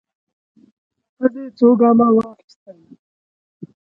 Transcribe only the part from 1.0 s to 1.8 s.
ښځې څو